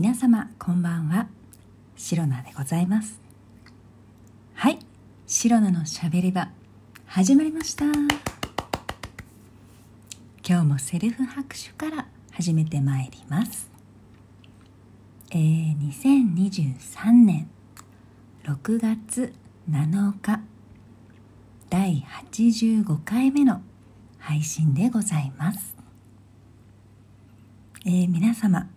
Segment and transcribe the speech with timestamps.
[0.00, 1.26] 皆様こんばんは。
[1.96, 3.20] シロナでございます。
[4.54, 4.78] はい。
[5.26, 6.52] シロナのしゃべり場
[7.04, 7.84] 始まりました。
[10.48, 13.68] 今日もセルフ拍手から始めてまいります。
[15.32, 17.50] えー、2023年
[18.44, 19.32] 6月
[19.68, 20.40] 7日
[21.70, 23.62] 第85回目の
[24.20, 25.76] 配信でございます。
[27.84, 28.68] えー、皆様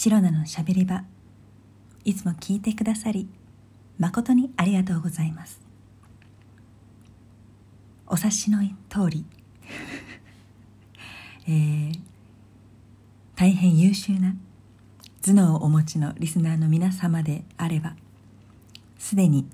[0.00, 1.02] シロナのしゃべり場。
[2.04, 3.28] いつも聞いてくださり
[3.98, 5.60] 誠にありがとうございます。
[8.06, 9.24] お察しの通り。
[11.48, 12.00] えー、
[13.34, 14.36] 大変優秀な
[15.20, 17.96] 頭脳をお持ちのリスナーの皆様であれば
[19.00, 19.48] すでに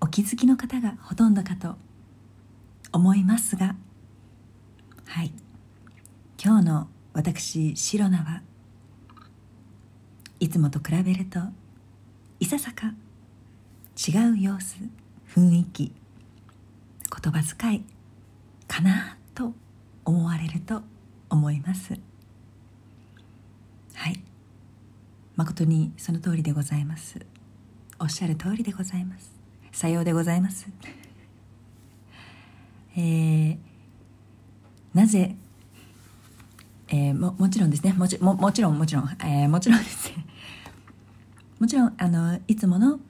[0.00, 1.74] お気づきの方がほとんどかと
[2.92, 3.74] 思いますが
[5.06, 5.32] はい。
[6.40, 8.42] 今日の私シロナは
[10.38, 11.40] いつもと比べると
[12.40, 12.92] いささか
[13.96, 14.76] 違う様子
[15.34, 15.92] 雰囲気
[17.22, 17.84] 言葉遣い
[18.68, 19.52] かなと
[20.04, 20.82] 思われると
[21.30, 21.94] 思います。
[23.94, 24.22] はい。
[25.36, 27.18] 誠にその通りでございます。
[27.98, 29.32] おっしゃる通りでございます。
[29.72, 30.68] さようでございます。
[32.96, 33.58] えー、
[34.94, 35.36] なぜ
[36.88, 37.92] えー、ももちろんですね。
[37.92, 40.25] もちももちろんもちろん、えー、もちろんですね。
[41.58, 43.00] もちろんあのいつもの、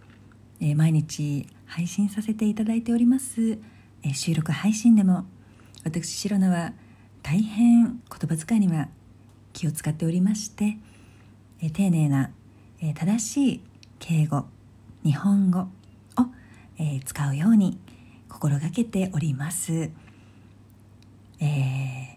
[0.61, 3.59] えー、毎日配信させていただいております、
[4.03, 5.25] えー、収録配信でも
[5.85, 6.73] 私シロナは
[7.23, 8.89] 大変言葉遣いには
[9.53, 10.79] 気を使っておりまして、
[11.61, 12.31] えー、丁寧な、
[12.81, 13.61] え、正しい
[13.99, 14.45] 敬語
[15.03, 15.67] 日本語を、
[16.79, 17.81] え、使うように
[18.29, 19.91] 心がけております。
[21.41, 22.17] えー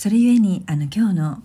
[0.00, 1.42] それゆえにあの今日の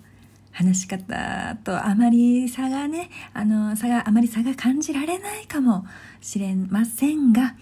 [0.56, 5.86] 話し方とあまり差がねあの差があまり差が感じられないかも
[6.22, 7.56] しれませんが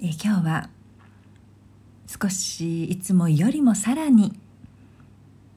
[0.00, 0.70] え今日は
[2.06, 4.38] 少しいつもよりもさらに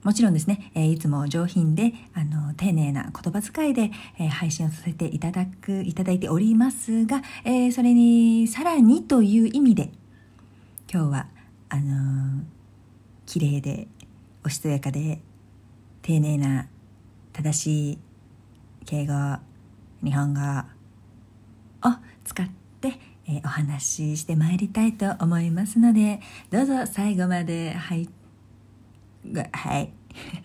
[0.03, 9.91] もちろんですね、えいつも上品であの丁寧な言葉遣いで、え配信をさせていただくいただいておりますが、えそれにさらにという意味で
[10.91, 11.27] 今日は
[11.67, 12.43] あの
[13.25, 13.89] 綺麗で
[14.45, 15.19] おしとやかで
[16.09, 16.67] 丁寧な
[17.33, 17.97] 正しい
[18.87, 19.13] 敬語
[20.03, 20.39] 日本語
[21.87, 21.93] を
[22.23, 22.49] 使っ
[22.81, 28.09] て、えー、お話ししてまいりたいと思いますのでどうぞ最後まではい
[29.51, 29.91] はい。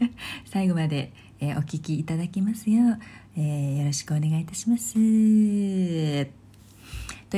[0.44, 2.98] 最後まで、えー、お聞きいただきますよう、
[3.38, 4.92] えー、よろしくお願いいたします。
[4.92, 4.98] と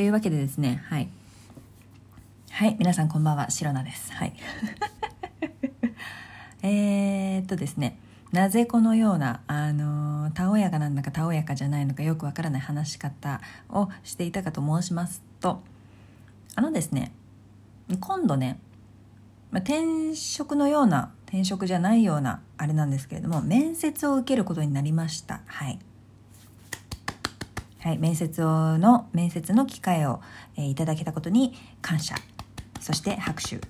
[0.00, 1.08] いうわけでですねはい。
[2.50, 4.12] はい皆さんこんばんはシロナです。
[4.14, 4.32] はい。
[6.62, 8.00] えー、っとですね。
[8.32, 15.62] なぜこのような、あのたおやかなんだかたおやかじゃないのかよくわからない話し方をしていたかと申しますと
[16.54, 17.12] あのですね
[18.00, 18.58] 今度ね、
[19.50, 25.40] まあ転職のような転職じゃないようなあれなんですけれども面接を受けることになりました。
[25.46, 25.78] はい。
[27.80, 30.20] はい、面接をの面接の機会を、
[30.56, 32.16] えー、いただけたことに感謝。
[32.80, 33.60] そして拍手。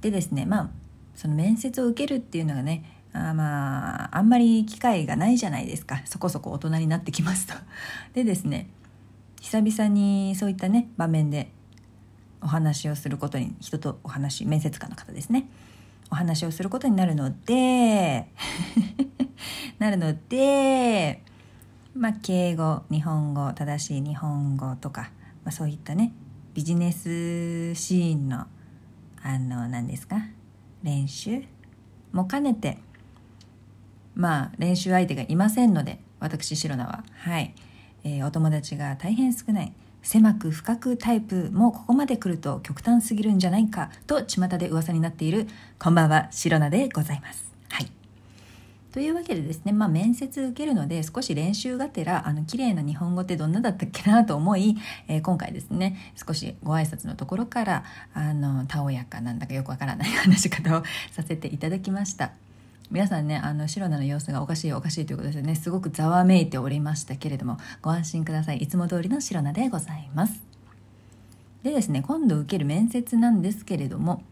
[0.00, 0.70] でですねまあ
[1.14, 7.54] その面接を受けるっていうのがねあまああんまり機会がないじゃないですかそこそこ大人になってきますと。
[8.12, 8.68] でですね
[9.40, 11.50] 久々にそういったね場面で
[12.42, 15.48] お話をすることに人とお話面接官の方ですね
[16.10, 18.26] お話をすることになるので
[19.78, 21.22] なるので
[21.94, 25.10] まあ敬語日本語正しい日本語とか、
[25.44, 26.12] まあ、そういったね
[26.52, 28.46] ビジネスシーンの
[29.22, 30.16] あの何ですか
[30.82, 31.42] 練習
[32.12, 32.78] も兼ねて
[34.14, 37.04] まあ練習相手がいませんので私シロナは。
[37.18, 37.54] はい、
[38.04, 45.48] えー、お友達が大変少ない狭く深くタイプもここまで来ると極端すぎるんじゃないかと巷で噂になっている
[45.78, 47.52] こんばんはシロナでございます。
[47.70, 47.90] はい。
[48.92, 54.76] というわけでですね、まあ、面接受けるので少し練習がてらあの綺麗な日本語ってどんなだったっけなと思い、
[55.08, 62.32] えー、今回ですね少しご挨拶のところからあのたおやかなんだかよくわからない 話し方をさせていただきました。
[62.90, 65.54] 皆さんねあの白菜の様子がおかしいおかしいということですよね。
[65.54, 68.58] すごくざわめいておりましたけれどもご安心ください。
[68.58, 70.42] いつも通りの白菜でございます。
[71.62, 74.22] でですね今度受ける面接なんですけれども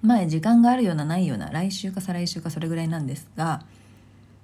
[0.00, 3.64] まあ時間があるようなないような来週か再来週かそれぐらいなんですが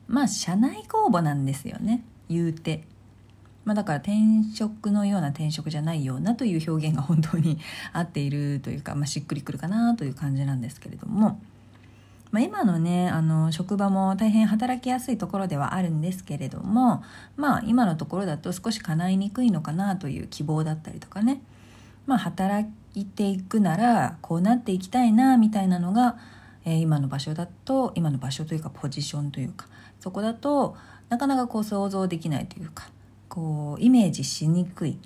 [0.09, 2.05] まあ社内公募なんですよね。
[2.29, 2.85] 言うて。
[3.65, 4.17] まあ、だから転
[4.57, 7.61] 職のような転職じゃないようなという表現が本当に
[7.93, 11.41] 合っているというか、まあ、しっくりくるかなという感じなんですけれども。
[12.33, 17.05] まあ、今のねあの職場も大変働きやすいところではあるんですけれども
[17.37, 21.41] まあ今のところだと少し叶いにくいのかなという希望だったりとかね。
[22.07, 26.17] まあ働いていくならこうなっていきたいなみたいなのが、
[26.65, 29.67] えー、今の場所だと今の場所というかポジションというか
[30.01, 30.77] そこだと
[31.09, 32.89] なかなかこう想像できないというか
[33.29, 34.99] こうイメージしにくい、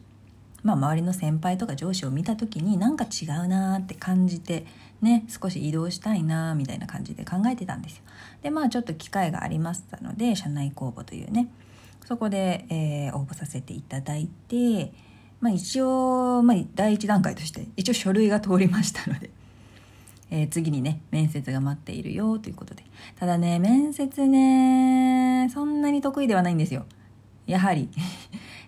[0.66, 4.66] まあ、周りの先輩とか上司を見た時になんか違うなって感じて
[5.00, 8.02] ね少し移動したいなみたいな感じで考えてたんですよ。
[8.42, 11.48] でまあちょっと機会がありましたので社内公募というね
[12.04, 14.92] そこで、えー、応募させていただいて、
[15.40, 19.30] まあ、一応、まあ、第一段階として一応書類が通りましたので。
[20.28, 22.82] えー、次にね面接が待っているよということで
[23.14, 26.84] ただね面接ねそんなに得意ではないんですよ
[27.46, 27.88] やはり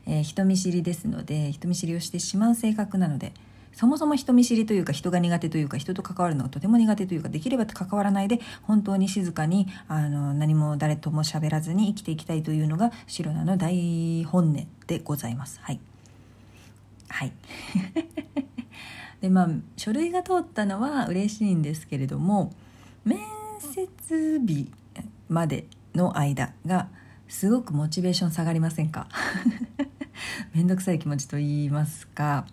[0.08, 3.32] えー、人見知りですので人見知りをしてしまう性格なので
[3.72, 15.60] そもそも人見知りというか人が苦手というか人と関わるのがとても苦手というかできれば関わらないで本当に静かにあの何も誰とも喋らずに生きていきたいというのが白菜の大本音でございます。
[15.62, 15.80] はい、
[17.08, 17.32] はい。
[19.20, 22.52] でまあ書類が通ったのは嬉しいんですけれども
[23.04, 23.18] 面
[23.60, 24.72] 接日
[25.28, 26.88] までの間が
[27.28, 29.08] すごくモチベーション下がりませんか？
[30.54, 32.46] めんどくさい気持ちと言いますか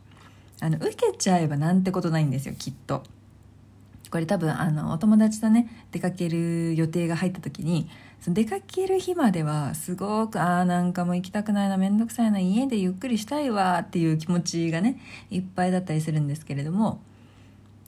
[0.61, 3.03] あの受けちゃえばなんてことないんですよきっと。
[4.11, 7.89] これ多分あのお友達とね出かける予定が入った時に
[8.21, 14.99] その出かける日まではすごくああなんかもう行きたくないな面倒くさいな家でゆっくりしたいわっていう気持ちがね
[15.31, 17.01] いっぱいだったりするんですけれども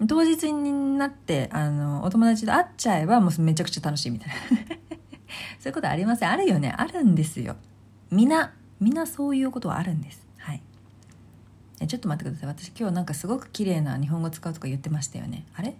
[0.07, 4.35] 当日になってあのお友達と会っちゃえばもうめちゃくちゃ楽しいみたいな。
[5.59, 6.29] そういうことありません。
[6.29, 6.71] あるよね。
[6.75, 7.55] あるんですよ。
[8.11, 10.25] みんなみんなそういうことはあるんです。
[10.37, 10.61] はい。
[11.87, 12.49] ちょっと待ってください。
[12.49, 15.45] 私今日なんかすごく綺麗な日本語使うとか言ってましたよね。
[15.55, 15.75] あれ？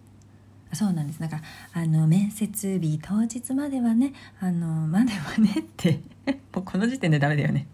[0.74, 1.20] そうなんです。
[1.20, 6.02] だからあの面接日当日まではねあのまではねって。
[6.54, 7.68] もうこの時点でダメだよね。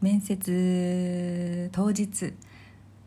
[0.00, 2.34] 面接当日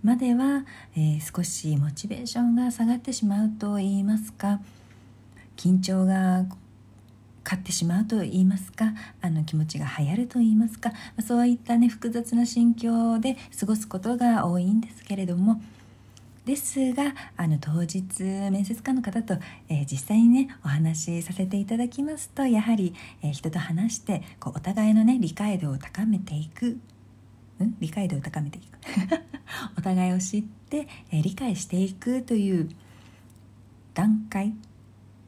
[0.04, 0.66] までは、
[0.96, 4.62] えー、少しモチベーションが下がってしまうと言いますか
[5.58, 6.46] 緊張が
[7.48, 10.92] 勝ってしまうと言いますかあの気持ちが流行ると言いますか
[11.26, 15.62] そういったね複雑な心境で過ごすことが多いんですけれども
[16.44, 19.36] ですがあの当日面接官の方と、
[19.70, 26.78] えー、実際にねお話しさせていただきますとやはり、えー、人と話してこうお互いのね理解度を高めていく
[27.64, 27.76] ん？
[27.80, 28.78] 理解度を高めていく。
[29.78, 32.70] お互いを知って、えー、理解していくという
[33.94, 34.54] 段階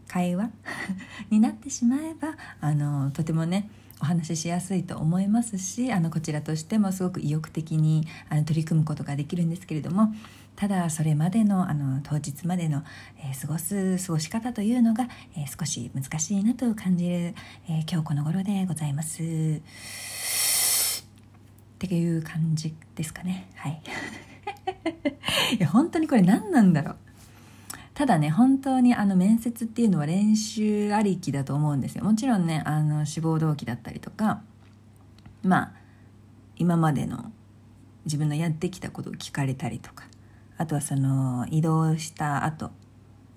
[0.09, 0.51] 会話？
[1.31, 3.69] になってしまえばあのとてもね
[4.01, 10.13] お話ししやすいと思いますしあのこちらとしてもすごく意欲的にあの取り組むことができるんですけれども
[10.55, 12.83] ただそれまでのあの当日までの、
[13.17, 15.07] えー、過ごす過ごし方というのが、
[15.37, 19.21] えー、少し難しいなと感じる、えー、今日この頃でございます。
[19.21, 19.23] っ
[21.77, 23.49] ていう感じですかね。
[23.55, 23.81] はい。
[25.57, 26.97] いや本当にこれ何なんだろう。
[27.99, 32.05] ただね本当にあの面接っていうのは練習ありきだと思うんですよ。
[32.05, 34.39] もちろんねあの志望動機だったりとか
[35.43, 35.71] まあ
[36.55, 37.29] 今までの
[38.05, 40.05] 自分のやってきたことを聞かれたりとか
[40.57, 42.71] あとはその移動した後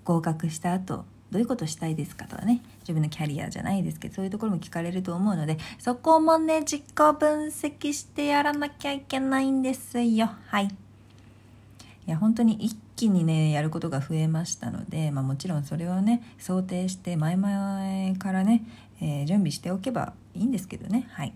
[0.05, 10.29] 合格した後どういうことしたいですかとかね自分のキャリアじゃないですけどそういうところも聞かれると思うのでそこもね自己分析してやらなきゃいけないんですよ。
[10.47, 10.69] はい。
[12.05, 18.63] いや本当に一気にねやることが増えましたので、まあ、もちろんそれをね想定して前々からね、
[19.01, 21.07] えー、準備しておけばいいんですけどね。
[21.11, 21.33] はい。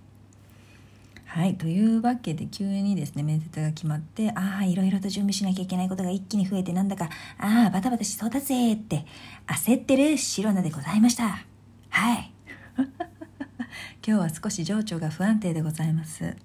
[1.25, 9.05] はい、というわけで急にですね面接が決まってああいろいろと準備しなきゃいけないことが一気に増えてなんだかああバタバタしそうだぜって
[9.45, 11.45] 焦ってる白菜でございました。
[11.89, 12.31] はい。
[14.07, 16.37] 今日は少し情緒が不安定でございます。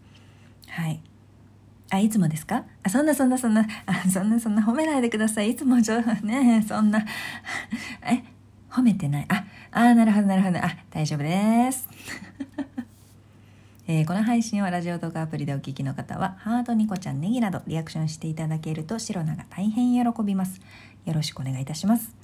[0.66, 1.11] はい
[1.94, 2.64] あ、いつもですか？
[2.82, 5.50] あ、そんなそんなそんな、あ、そんなそんな褒めないでください。
[5.50, 7.04] いつもじょ、ねそんな。
[8.02, 8.24] え、
[8.70, 9.26] 褒めてない？
[9.28, 10.58] あ、あ、なるほどなるほど。
[10.58, 11.86] あ、大丈夫です。
[13.86, 20.62] えー、この配信はラジオ動画アプリでお聞きの方は、ハート、ニコちゃん、ネギなどリアクションしていただけると、シロナが大変喜びます。
[21.04, 22.14] よろしくお願いいたします。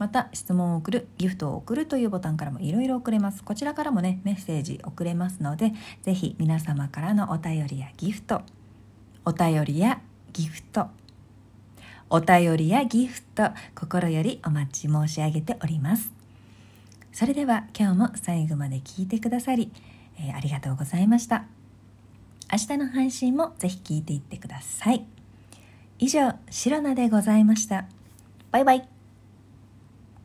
[0.00, 3.44] また、質問を送る、ギフトを送るというボタンからもいろいろ送れます。
[3.44, 8.42] こちらからもね、メッセージ送れますので、ぜひ皆様からのお便りやギフト、
[9.28, 10.00] お便りや
[10.32, 10.86] ギフト。
[12.08, 16.10] お便りやギフト心よりお待ち申し上げております。
[17.12, 19.70] それでは今日も最後まで聞いてくださり、
[20.18, 21.44] えー、ありがとうございました。
[22.50, 25.04] 明日の配信もぜひ聞いていってください。
[25.98, 27.84] 以上シロナでございました。
[28.50, 28.97] バイバイ。